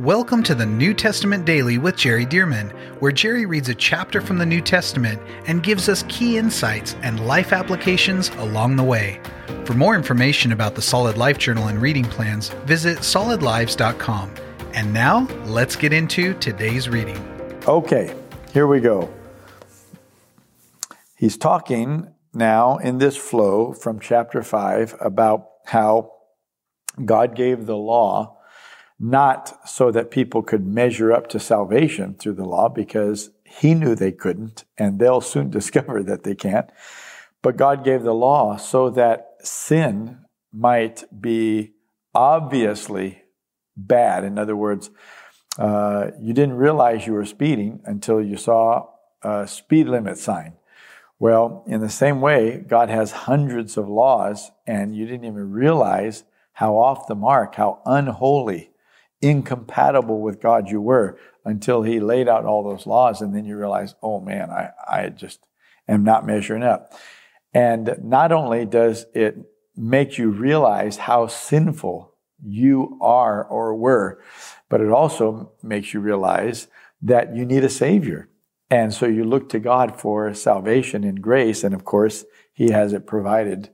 [0.00, 4.38] Welcome to the New Testament Daily with Jerry Dirmann, where Jerry reads a chapter from
[4.38, 9.20] the New Testament and gives us key insights and life applications along the way.
[9.64, 14.34] For more information about the Solid Life Journal and reading plans, visit solidlives.com.
[14.72, 17.18] And now, let's get into today's reading.
[17.68, 18.16] Okay,
[18.52, 19.08] here we go.
[21.16, 26.10] He's talking now in this flow from chapter 5 about how
[27.04, 28.38] God gave the law
[28.98, 33.94] not so that people could measure up to salvation through the law because he knew
[33.94, 36.70] they couldn't and they'll soon discover that they can't.
[37.42, 40.18] But God gave the law so that sin
[40.52, 41.72] might be
[42.14, 43.22] obviously
[43.76, 44.24] bad.
[44.24, 44.90] In other words,
[45.58, 48.88] uh, you didn't realize you were speeding until you saw
[49.22, 50.54] a speed limit sign.
[51.18, 56.24] Well, in the same way, God has hundreds of laws, and you didn't even realize
[56.54, 58.70] how off the mark, how unholy
[59.24, 63.20] incompatible with God you were until He laid out all those laws.
[63.20, 65.40] And then you realize, oh man, I, I just
[65.88, 66.92] am not measuring up.
[67.52, 69.36] And not only does it
[69.76, 74.20] make you realize how sinful you are or were,
[74.68, 76.68] but it also makes you realize
[77.02, 78.28] that you need a Savior.
[78.70, 81.64] And so you look to God for salvation and grace.
[81.64, 83.70] And of course, He has it provided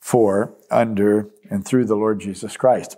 [0.00, 2.96] for, under, and through the Lord Jesus Christ.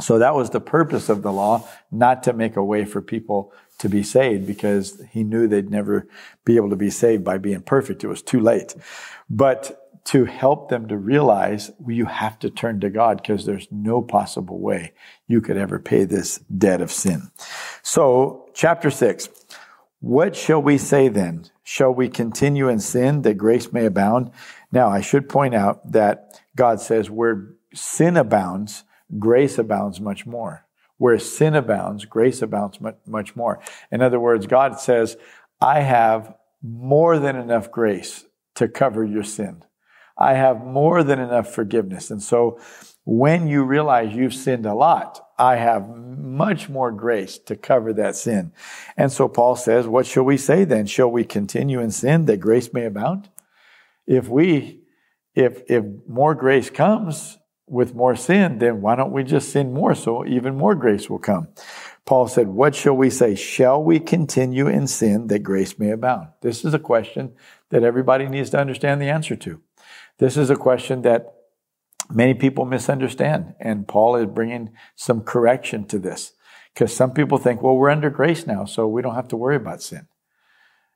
[0.00, 3.52] So that was the purpose of the law, not to make a way for people
[3.78, 6.06] to be saved because he knew they'd never
[6.44, 8.04] be able to be saved by being perfect.
[8.04, 8.74] It was too late.
[9.30, 14.00] But to help them to realize you have to turn to God because there's no
[14.00, 14.92] possible way
[15.26, 17.30] you could ever pay this debt of sin.
[17.82, 19.28] So, chapter six.
[20.00, 21.46] What shall we say then?
[21.64, 24.30] Shall we continue in sin that grace may abound?
[24.70, 28.84] Now, I should point out that God says where sin abounds,
[29.18, 30.66] grace abounds much more.
[30.96, 33.60] Where sin abounds, grace abounds much much more.
[33.92, 35.16] In other words, God says,
[35.60, 38.24] I have more than enough grace
[38.56, 39.64] to cover your sin.
[40.18, 42.10] I have more than enough forgiveness.
[42.10, 42.58] And so
[43.04, 48.16] when you realize you've sinned a lot, I have much more grace to cover that
[48.16, 48.52] sin.
[48.96, 50.86] And so Paul says, what shall we say then?
[50.86, 53.28] Shall we continue in sin that grace may abound?
[54.06, 54.80] If we,
[55.34, 57.37] if, if more grace comes,
[57.70, 61.18] with more sin, then why don't we just sin more so even more grace will
[61.18, 61.48] come?
[62.04, 63.34] Paul said, What shall we say?
[63.34, 66.28] Shall we continue in sin that grace may abound?
[66.40, 67.34] This is a question
[67.70, 69.60] that everybody needs to understand the answer to.
[70.18, 71.34] This is a question that
[72.10, 76.32] many people misunderstand, and Paul is bringing some correction to this.
[76.72, 79.56] Because some people think, well, we're under grace now, so we don't have to worry
[79.56, 80.06] about sin.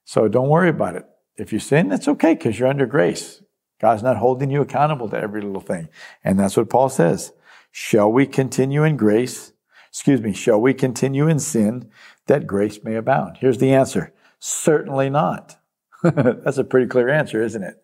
[0.05, 1.05] So don't worry about it.
[1.37, 3.43] If you sin, that's okay because you're under grace.
[3.83, 5.89] God's not holding you accountable to every little thing.
[6.23, 7.33] And that's what Paul says.
[7.73, 9.53] Shall we continue in grace?
[9.89, 10.33] Excuse me.
[10.33, 11.91] Shall we continue in sin
[12.27, 13.39] that grace may abound?
[13.41, 14.15] Here's the answer.
[14.39, 15.57] Certainly not.
[16.03, 17.83] that's a pretty clear answer, isn't it?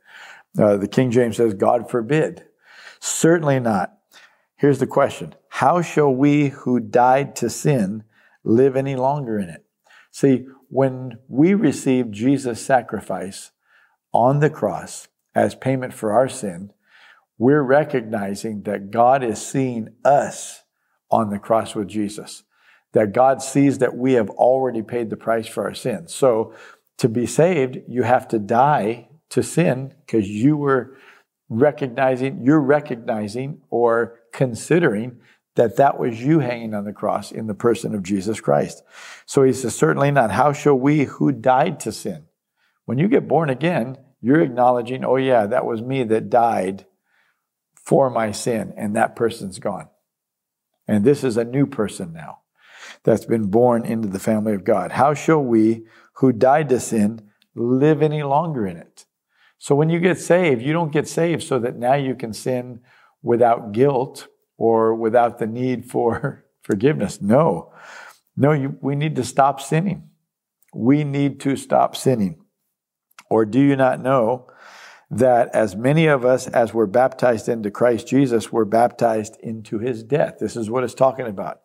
[0.56, 2.44] Uh, the King James says, God forbid.
[3.00, 3.98] Certainly not.
[4.56, 5.34] Here's the question.
[5.48, 8.04] How shall we who died to sin
[8.44, 9.64] live any longer in it?
[10.12, 13.50] See, when we receive Jesus' sacrifice
[14.12, 16.72] on the cross, as payment for our sin,
[17.38, 20.62] we're recognizing that God is seeing us
[21.10, 22.42] on the cross with Jesus.
[22.92, 26.14] That God sees that we have already paid the price for our sins.
[26.14, 26.54] So
[26.98, 30.96] to be saved, you have to die to sin because you were
[31.48, 35.20] recognizing, you're recognizing or considering
[35.54, 38.82] that that was you hanging on the cross in the person of Jesus Christ.
[39.26, 40.30] So he says, certainly not.
[40.30, 42.26] How shall we who died to sin?
[42.84, 46.86] When you get born again, you're acknowledging, oh, yeah, that was me that died
[47.74, 49.88] for my sin, and that person's gone.
[50.86, 52.40] And this is a new person now
[53.04, 54.92] that's been born into the family of God.
[54.92, 59.06] How shall we who died to sin live any longer in it?
[59.58, 62.80] So when you get saved, you don't get saved so that now you can sin
[63.22, 67.20] without guilt or without the need for forgiveness.
[67.20, 67.72] No.
[68.36, 70.10] No, you, we need to stop sinning.
[70.74, 72.44] We need to stop sinning.
[73.30, 74.46] Or do you not know
[75.10, 80.02] that as many of us as were baptized into Christ Jesus were baptized into his
[80.02, 80.36] death?
[80.38, 81.60] This is what it's talking about.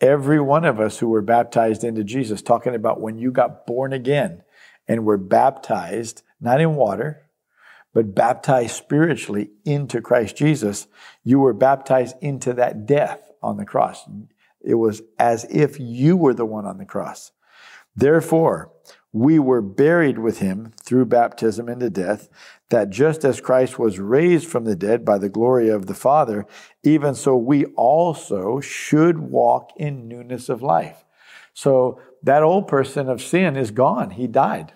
[0.00, 3.92] Every one of us who were baptized into Jesus, talking about when you got born
[3.92, 4.42] again
[4.86, 7.22] and were baptized, not in water,
[7.94, 10.86] but baptized spiritually into Christ Jesus,
[11.24, 14.06] you were baptized into that death on the cross.
[14.60, 17.32] It was as if you were the one on the cross.
[17.94, 18.70] Therefore,
[19.16, 22.28] we were buried with him through baptism into death,
[22.68, 26.46] that just as Christ was raised from the dead by the glory of the Father,
[26.82, 31.06] even so we also should walk in newness of life.
[31.54, 34.10] So that old person of sin is gone.
[34.10, 34.74] He died.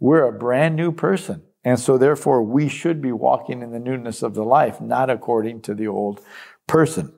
[0.00, 1.44] We're a brand new person.
[1.62, 5.60] And so therefore we should be walking in the newness of the life, not according
[5.62, 6.20] to the old
[6.66, 7.14] person.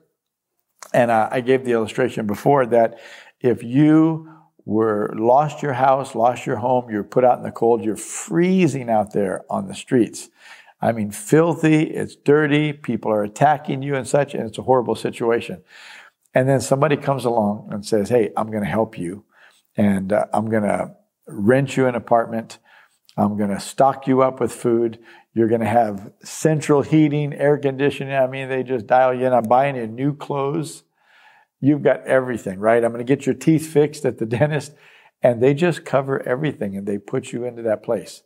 [0.93, 2.99] And I gave the illustration before that
[3.39, 4.29] if you
[4.65, 8.89] were lost your house, lost your home, you're put out in the cold, you're freezing
[8.89, 10.29] out there on the streets.
[10.81, 14.95] I mean, filthy, it's dirty, people are attacking you and such, and it's a horrible
[14.95, 15.63] situation.
[16.33, 19.25] And then somebody comes along and says, Hey, I'm going to help you,
[19.77, 20.95] and uh, I'm going to
[21.27, 22.59] rent you an apartment.
[23.15, 24.99] I'm going to stock you up with food.
[25.33, 28.15] You're going to have central heating, air conditioning.
[28.15, 29.33] I mean, they just dial you in.
[29.33, 30.83] I'm buying you new clothes
[31.63, 32.83] you've got everything, right?
[32.83, 34.73] I'm going to get your teeth fixed at the dentist.
[35.21, 38.23] And they just cover everything and they put you into that place.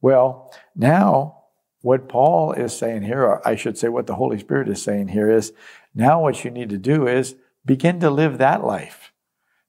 [0.00, 1.42] Well, now
[1.82, 5.08] what Paul is saying here, or I should say what the Holy Spirit is saying
[5.08, 5.52] here is
[5.94, 7.36] now what you need to do is
[7.66, 9.12] begin to live that life.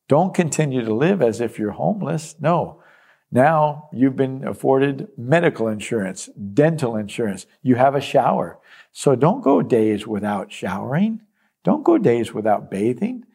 [0.07, 2.35] Don't continue to live as if you're homeless.
[2.39, 2.81] No.
[3.29, 7.45] Now you've been afforded medical insurance, dental insurance.
[7.61, 8.59] You have a shower.
[8.93, 11.19] So don't go days without showering.
[11.63, 13.25] Don't go days without bathing.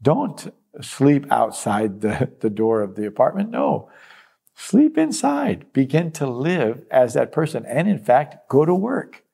[0.00, 3.50] Don't sleep outside the, the door of the apartment.
[3.50, 3.90] No.
[4.54, 5.72] Sleep inside.
[5.72, 7.64] Begin to live as that person.
[7.66, 9.24] And in fact, go to work.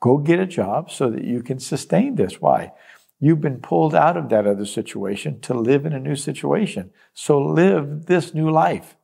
[0.00, 2.40] Go get a job so that you can sustain this.
[2.40, 2.72] Why?
[3.20, 6.92] You've been pulled out of that other situation to live in a new situation.
[7.12, 8.96] So live this new life.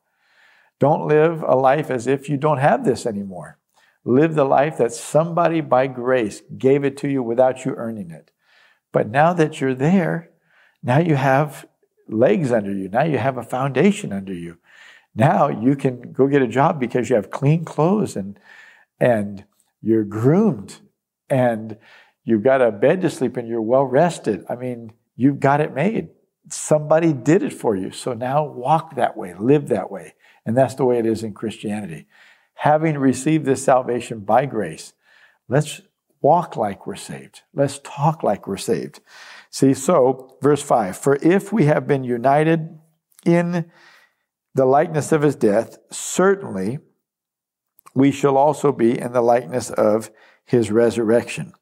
[0.79, 3.59] Don't live a life as if you don't have this anymore.
[4.05, 8.31] Live the life that somebody by grace gave it to you without you earning it.
[8.95, 10.31] But now that you're there,
[10.81, 11.67] now you have
[12.09, 12.89] legs under you.
[12.89, 14.59] Now you have a foundation under you.
[15.17, 18.39] Now you can go get a job because you have clean clothes and
[19.01, 19.45] and
[19.83, 20.81] you're groomed
[21.29, 21.77] and
[22.23, 24.45] you've got a bed to sleep in, you're well rested.
[24.49, 26.11] I mean, you've got it made.
[26.49, 27.91] Somebody did it for you.
[27.91, 30.15] So now walk that way, live that way.
[30.47, 32.07] And that's the way it is in Christianity.
[32.55, 34.93] Having received this salvation by grace,
[35.49, 35.81] let's
[36.25, 37.43] walk like we're saved.
[37.53, 39.01] Let's talk like we're saved.
[39.51, 42.81] See, so, verse 5 For if we have been united
[43.27, 43.71] in
[44.55, 46.79] the likeness of his death, certainly
[47.95, 50.11] we shall also be in the likeness of
[50.47, 51.53] his resurrection.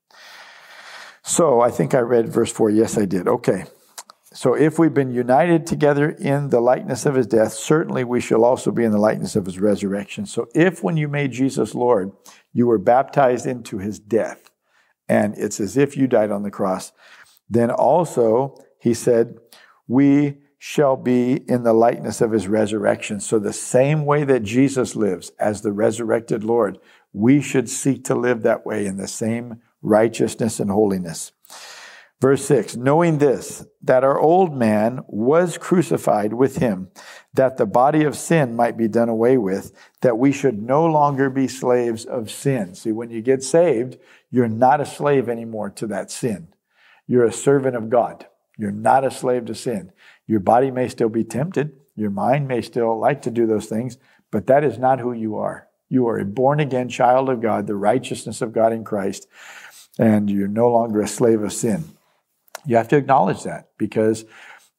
[1.24, 2.70] So, I think I read verse 4.
[2.70, 3.26] Yes, I did.
[3.26, 3.64] Okay.
[4.32, 8.44] So, if we've been united together in the likeness of his death, certainly we shall
[8.44, 10.24] also be in the likeness of his resurrection.
[10.24, 12.12] So, if when you made Jesus Lord,
[12.52, 14.51] you were baptized into his death,
[15.12, 16.90] and it's as if you died on the cross.
[17.50, 19.36] Then also, he said,
[19.86, 23.20] we shall be in the likeness of his resurrection.
[23.20, 26.78] So, the same way that Jesus lives as the resurrected Lord,
[27.12, 31.32] we should seek to live that way in the same righteousness and holiness.
[32.22, 36.88] Verse 6 Knowing this, that our old man was crucified with him,
[37.34, 39.72] that the body of sin might be done away with,
[40.02, 42.76] that we should no longer be slaves of sin.
[42.76, 43.98] See, when you get saved,
[44.30, 46.46] you're not a slave anymore to that sin.
[47.08, 48.28] You're a servant of God.
[48.56, 49.90] You're not a slave to sin.
[50.28, 53.98] Your body may still be tempted, your mind may still like to do those things,
[54.30, 55.66] but that is not who you are.
[55.88, 59.26] You are a born again child of God, the righteousness of God in Christ,
[59.98, 61.96] and you're no longer a slave of sin.
[62.66, 64.24] You have to acknowledge that because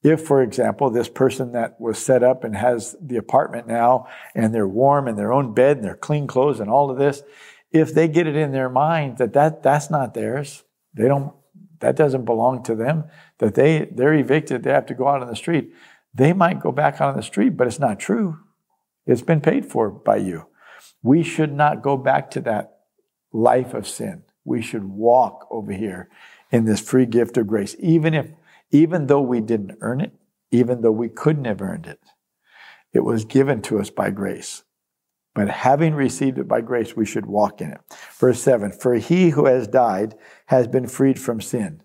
[0.03, 4.53] if, for example, this person that was set up and has the apartment now and
[4.53, 7.24] they're warm in their own bed and they're clean clothes and all of this,
[7.72, 11.34] if they get it in their mind that, that that's not theirs, they don't,
[11.79, 13.05] that doesn't belong to them,
[13.39, 15.74] that they, they're evicted, they have to go out on the street,
[16.13, 18.39] they might go back out on the street, but it's not true.
[19.05, 20.48] It's been paid for by you.
[21.01, 22.77] We should not go back to that
[23.31, 24.24] life of sin.
[24.46, 26.10] We should walk over here
[26.53, 28.31] in this free gift of grace, even if,
[28.69, 30.13] even though we didn't earn it,
[30.51, 32.00] even though we couldn't have earned it.
[32.93, 34.62] It was given to us by grace.
[35.33, 37.81] But having received it by grace, we should walk in it.
[38.19, 40.13] Verse 7 For he who has died
[40.45, 41.81] has been freed from sin.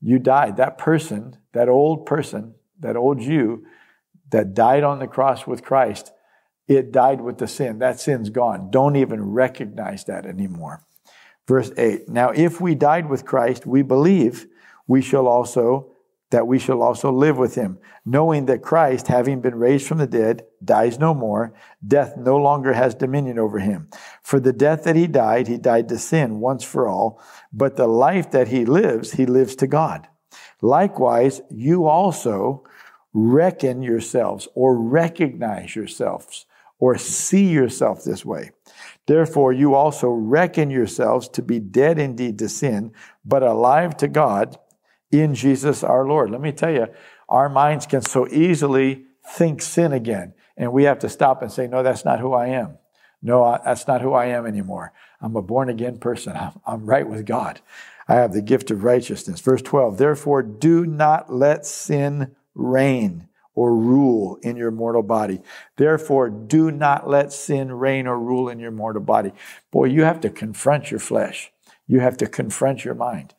[0.00, 0.56] You died.
[0.56, 3.64] That person, that old person, that old you
[4.30, 6.12] that died on the cross with Christ,
[6.68, 7.80] it died with the sin.
[7.80, 8.70] That sin's gone.
[8.70, 10.84] Don't even recognize that anymore.
[11.50, 14.46] Verse 8 Now, if we died with Christ, we believe
[14.86, 15.90] we shall also
[16.30, 17.76] that we shall also live with him,
[18.06, 21.52] knowing that Christ, having been raised from the dead, dies no more,
[21.84, 23.88] death no longer has dominion over him.
[24.22, 27.20] For the death that he died, he died to sin once for all,
[27.52, 30.06] but the life that he lives, he lives to God.
[30.62, 32.62] Likewise, you also
[33.12, 36.46] reckon yourselves or recognize yourselves
[36.78, 38.52] or see yourself this way.
[39.10, 42.92] Therefore, you also reckon yourselves to be dead indeed to sin,
[43.24, 44.56] but alive to God
[45.10, 46.30] in Jesus our Lord.
[46.30, 46.86] Let me tell you,
[47.28, 50.34] our minds can so easily think sin again.
[50.56, 52.78] And we have to stop and say, no, that's not who I am.
[53.20, 54.92] No, that's not who I am anymore.
[55.20, 56.36] I'm a born again person.
[56.36, 57.60] I'm, I'm right with God.
[58.06, 59.40] I have the gift of righteousness.
[59.40, 65.40] Verse 12, therefore do not let sin reign or rule in your mortal body.
[65.76, 69.32] Therefore, do not let sin reign or rule in your mortal body.
[69.70, 71.52] Boy, you have to confront your flesh.
[71.86, 73.34] You have to confront your mind.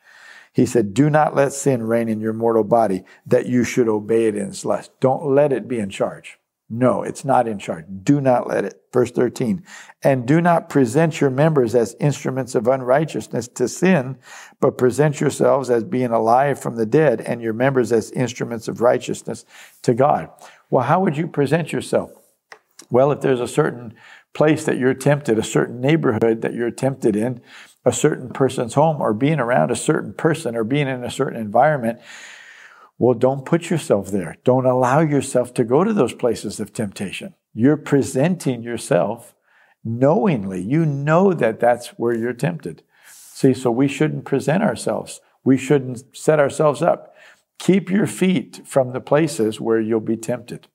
[0.54, 4.26] He said, Do not let sin reign in your mortal body, that you should obey
[4.26, 4.92] it in its lust.
[5.00, 6.38] Don't let it be in charge.
[6.74, 7.84] No, it's not in charge.
[8.02, 8.82] Do not let it.
[8.94, 9.62] Verse 13.
[10.04, 14.18] And do not present your members as instruments of unrighteousness to sin,
[14.62, 18.80] but present yourselves as being alive from the dead and your members as instruments of
[18.80, 19.44] righteousness
[19.82, 20.30] to God.
[20.70, 22.14] Well, how would you present yourself?
[22.90, 23.94] Well, if there's a certain
[24.34, 27.42] place that you're tempted, a certain neighborhood that you're tempted in,
[27.84, 31.40] a certain person's home, or being around a certain person, or being in a certain
[31.40, 32.00] environment,
[33.02, 34.38] well, don't put yourself there.
[34.44, 37.34] Don't allow yourself to go to those places of temptation.
[37.52, 39.34] You're presenting yourself
[39.84, 40.62] knowingly.
[40.62, 42.84] You know that that's where you're tempted.
[43.10, 45.20] See, so we shouldn't present ourselves.
[45.44, 47.16] We shouldn't set ourselves up.
[47.58, 50.68] Keep your feet from the places where you'll be tempted.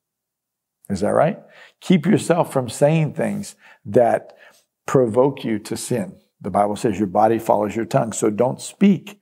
[0.90, 1.38] Is that right?
[1.80, 3.54] Keep yourself from saying things
[3.84, 4.36] that
[4.84, 6.16] provoke you to sin.
[6.40, 8.12] The Bible says your body follows your tongue.
[8.12, 9.20] So don't speak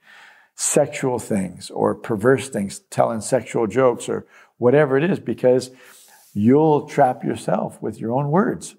[0.54, 4.26] sexual things or perverse things, telling sexual jokes or
[4.58, 5.70] whatever it is, because
[6.32, 8.76] you'll trap yourself with your own words.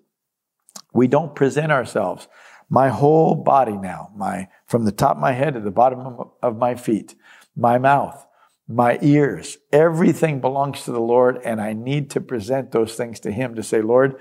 [0.93, 2.27] We don't present ourselves.
[2.69, 6.57] My whole body now, my, from the top of my head to the bottom of
[6.57, 7.15] my feet,
[7.55, 8.25] my mouth,
[8.67, 13.31] my ears, everything belongs to the Lord, and I need to present those things to
[13.31, 14.15] Him to say, Lord,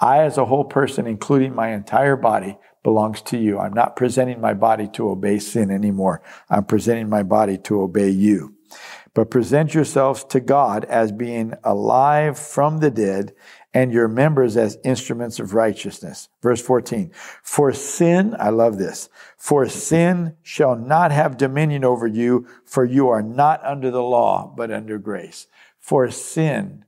[0.00, 3.58] I, as a whole person, including my entire body, belongs to you.
[3.58, 6.22] I'm not presenting my body to obey sin anymore.
[6.48, 8.54] I'm presenting my body to obey you.
[9.14, 13.34] But present yourselves to God as being alive from the dead
[13.74, 16.28] and your members as instruments of righteousness.
[16.42, 17.10] Verse 14.
[17.42, 23.08] For sin, I love this, for sin shall not have dominion over you, for you
[23.08, 25.46] are not under the law, but under grace.
[25.80, 26.84] For sin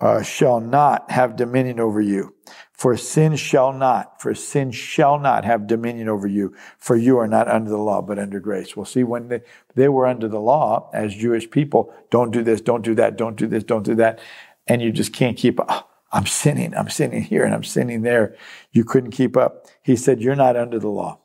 [0.00, 2.34] uh, shall not have dominion over you.
[2.72, 7.28] For sin shall not, for sin shall not have dominion over you, for you are
[7.28, 8.74] not under the law, but under grace.
[8.74, 9.42] Well, see, when they,
[9.74, 13.36] they were under the law as Jewish people, don't do this, don't do that, don't
[13.36, 14.18] do this, don't do that.
[14.66, 18.34] And you just can't keep, oh, I'm sinning, I'm sinning here and I'm sinning there.
[18.72, 19.66] You couldn't keep up.
[19.82, 21.20] He said, You're not under the law.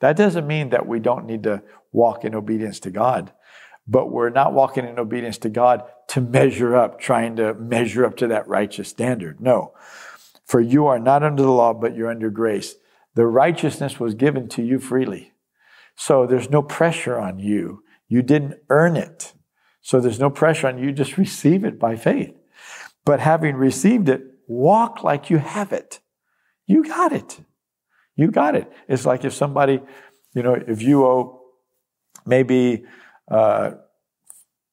[0.00, 1.62] That doesn't mean that we don't need to
[1.92, 3.32] walk in obedience to God,
[3.88, 8.16] but we're not walking in obedience to God to measure up, trying to measure up
[8.16, 9.40] to that righteous standard.
[9.40, 9.72] No.
[10.44, 12.74] For you are not under the law, but you're under grace.
[13.14, 15.34] The righteousness was given to you freely.
[15.94, 17.84] So there's no pressure on you.
[18.08, 19.34] You didn't earn it.
[19.82, 20.90] So there's no pressure on you.
[20.90, 22.34] Just receive it by faith.
[23.04, 26.00] But having received it, walk like you have it.
[26.66, 27.38] You got it.
[28.16, 28.68] You got it.
[28.88, 29.80] It's like if somebody,
[30.34, 31.40] you know, if you owe
[32.26, 32.84] maybe
[33.30, 33.72] uh,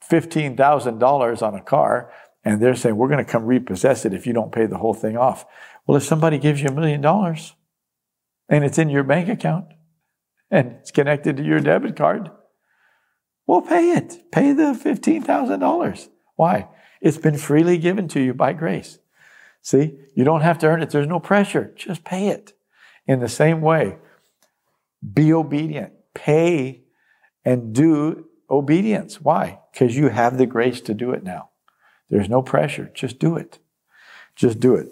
[0.10, 2.12] $15,000 on a car
[2.44, 4.94] and they're saying, we're going to come repossess it if you don't pay the whole
[4.94, 5.46] thing off.
[5.86, 7.54] Well, if somebody gives you a million dollars
[8.50, 9.66] and it's in your bank account
[10.50, 12.32] and it's connected to your debit card,
[13.46, 14.32] well, pay it.
[14.32, 16.10] Pay the $15,000.
[16.36, 16.68] Why?
[17.02, 19.00] It's been freely given to you by grace.
[19.62, 20.90] See, you don't have to earn it.
[20.90, 21.74] There's no pressure.
[21.76, 22.54] Just pay it.
[23.06, 23.98] In the same way,
[25.14, 25.94] be obedient.
[26.14, 26.84] Pay
[27.46, 29.22] and do obedience.
[29.22, 29.60] Why?
[29.72, 31.50] Because you have the grace to do it now.
[32.10, 32.92] There's no pressure.
[32.94, 33.60] Just do it.
[34.36, 34.88] Just do it.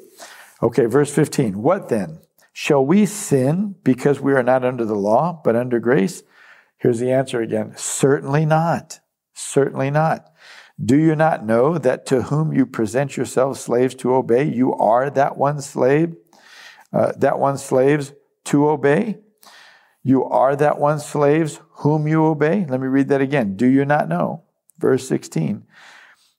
[0.62, 1.62] Okay, verse 15.
[1.62, 2.20] What then?
[2.52, 6.24] Shall we sin because we are not under the law, but under grace?
[6.78, 7.74] Here's the answer again.
[7.76, 9.00] Certainly not.
[9.34, 10.32] Certainly not.
[10.84, 15.10] Do you not know that to whom you present yourselves slaves to obey, you are
[15.10, 16.16] that one slave,
[16.92, 18.14] uh, that one slaves
[18.46, 19.20] to obey?
[20.04, 22.66] You are that one slaves whom you obey?
[22.68, 23.56] Let me read that again.
[23.56, 24.44] Do you not know?
[24.78, 25.66] Verse 16.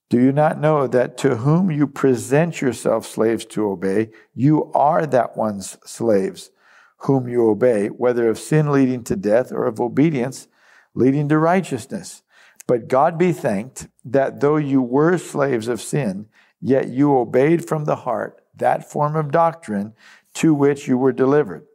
[0.09, 5.05] Do you not know that to whom you present yourself slaves to obey, you are
[5.05, 6.51] that one's slaves,
[6.99, 10.47] whom you obey, whether of sin leading to death or of obedience
[10.95, 12.23] leading to righteousness?
[12.69, 16.29] But God be thanked that though you were slaves of sin,
[16.61, 19.93] yet you obeyed from the heart that form of doctrine
[20.35, 21.67] to which you were delivered.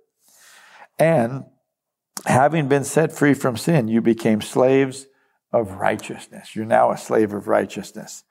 [0.97, 1.45] And
[2.25, 5.07] having been set free from sin, you became slaves
[5.51, 6.55] of righteousness.
[6.55, 8.23] You're now a slave of righteousness.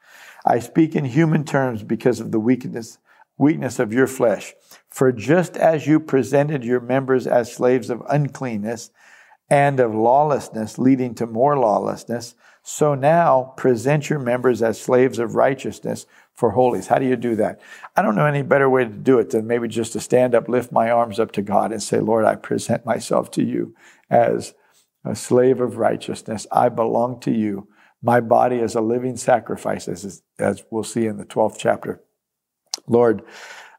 [0.45, 2.99] I speak in human terms because of the weakness,
[3.37, 4.55] weakness of your flesh.
[4.89, 8.91] For just as you presented your members as slaves of uncleanness
[9.49, 15.35] and of lawlessness, leading to more lawlessness, so now present your members as slaves of
[15.35, 16.07] righteousness
[16.41, 16.87] for holies.
[16.87, 17.61] How do you do that?
[17.95, 20.49] I don't know any better way to do it than maybe just to stand up,
[20.49, 23.77] lift my arms up to God and say, Lord, I present myself to you
[24.09, 24.55] as
[25.05, 26.47] a slave of righteousness.
[26.51, 27.69] I belong to you.
[28.03, 32.01] My body is a living sacrifice, as, as we'll see in the 12th chapter.
[32.89, 33.23] Lord,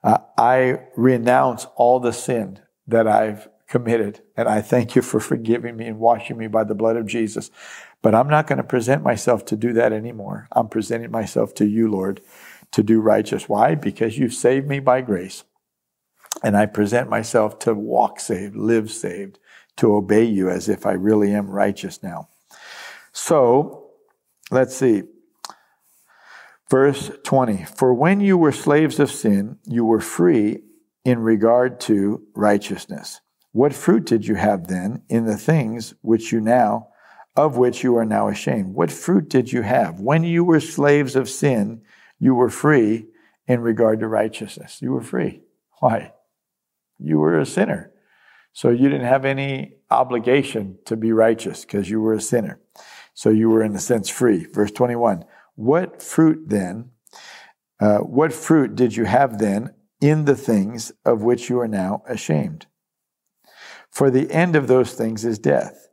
[0.03, 5.77] uh, I renounce all the sin that I've committed, and I thank you for forgiving
[5.77, 7.49] me and washing me by the blood of Jesus.
[8.03, 10.47] But I'm not going to present myself to do that anymore.
[10.51, 12.21] I'm presenting myself to you, Lord,
[12.71, 13.49] to do righteous.
[13.49, 13.75] Why?
[13.75, 15.43] Because you've saved me by grace.
[16.43, 19.37] And I present myself to walk saved, live saved,
[19.77, 22.29] to obey you as if I really am righteous now.
[23.13, 23.91] So,
[24.49, 25.03] let's see.
[26.69, 30.63] Verse 20 For when you were slaves of sin, you were free
[31.03, 33.19] in regard to righteousness.
[33.51, 36.87] What fruit did you have then in the things which you now,
[37.35, 38.73] of which you are now ashamed?
[38.73, 39.99] What fruit did you have?
[39.99, 41.81] When you were slaves of sin,
[42.21, 43.07] you were free
[43.47, 44.79] in regard to righteousness.
[44.79, 45.41] You were free.
[45.79, 46.13] Why?
[46.99, 47.91] You were a sinner.
[48.53, 52.59] So you didn't have any obligation to be righteous because you were a sinner.
[53.15, 54.45] So you were, in a sense, free.
[54.45, 55.25] Verse 21
[55.55, 56.91] What fruit then,
[57.79, 62.03] uh, what fruit did you have then in the things of which you are now
[62.07, 62.67] ashamed?
[63.89, 65.87] For the end of those things is death.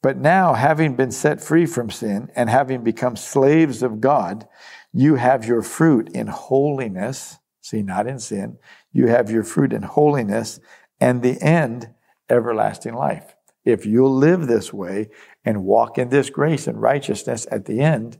[0.00, 4.48] But now, having been set free from sin and having become slaves of God,
[4.92, 7.38] you have your fruit in holiness.
[7.60, 8.58] See, not in sin.
[8.92, 10.60] You have your fruit in holiness
[11.00, 11.90] and the end,
[12.28, 13.34] everlasting life.
[13.64, 15.10] If you'll live this way
[15.44, 18.18] and walk in this grace and righteousness at the end,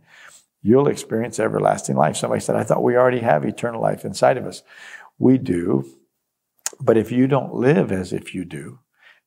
[0.62, 2.16] you'll experience everlasting life.
[2.16, 4.62] Somebody said, I thought we already have eternal life inside of us.
[5.18, 5.84] We do.
[6.80, 8.78] But if you don't live as if you do,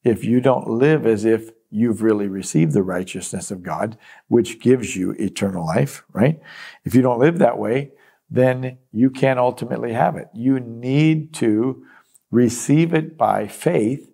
[0.04, 3.98] if you don't live as if you've really received the righteousness of God,
[4.30, 6.40] which gives you eternal life, right?
[6.86, 7.92] If you don't live that way,
[8.30, 10.28] then you can't ultimately have it.
[10.34, 11.84] You need to
[12.32, 14.10] receive it by faith.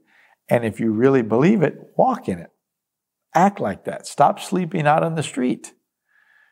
[0.49, 2.49] And if you really believe it, walk in it.
[3.35, 4.07] Act like that.
[4.07, 5.73] Stop sleeping out on the street.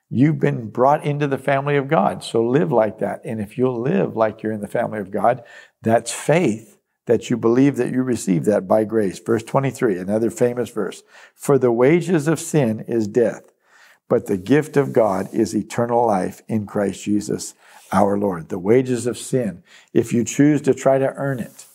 [0.09, 2.23] You've been brought into the family of God.
[2.23, 3.21] So live like that.
[3.25, 5.43] And if you'll live like you're in the family of God,
[5.81, 6.78] that's faith
[7.09, 9.17] that you believe that you receive that by grace.
[9.17, 11.01] Verse 23, another famous verse.
[11.33, 13.51] For the wages of sin is death,
[14.07, 17.55] but the gift of God is eternal life in Christ Jesus
[17.91, 18.49] our Lord.
[18.49, 21.65] The wages of sin, if you choose to try to earn it,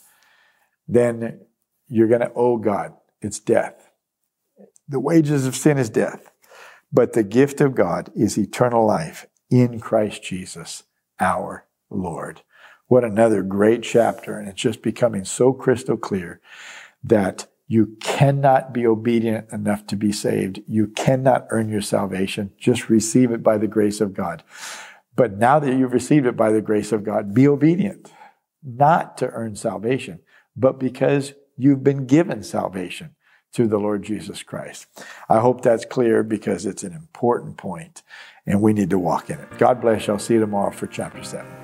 [0.86, 1.40] then
[1.88, 2.94] you're going to owe God.
[3.20, 3.90] It's death.
[4.86, 6.30] The wages of sin is death,
[6.92, 10.84] but the gift of God is eternal life in Christ Jesus
[11.18, 12.42] our Lord.
[12.94, 14.38] What another great chapter.
[14.38, 16.40] And it's just becoming so crystal clear
[17.02, 20.62] that you cannot be obedient enough to be saved.
[20.68, 22.52] You cannot earn your salvation.
[22.56, 24.44] Just receive it by the grace of God.
[25.16, 28.12] But now that you've received it by the grace of God, be obedient,
[28.62, 30.20] not to earn salvation,
[30.54, 33.16] but because you've been given salvation
[33.52, 34.86] through the Lord Jesus Christ.
[35.28, 38.04] I hope that's clear because it's an important point
[38.46, 39.58] and we need to walk in it.
[39.58, 40.12] God bless you.
[40.12, 41.63] I'll see you tomorrow for chapter 7.